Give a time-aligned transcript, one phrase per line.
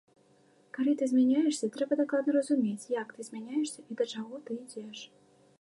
[0.77, 4.99] Калі ты змяняешся, трэба дакладна разумець, як ты змяняешся і да чаго ты ідзеш.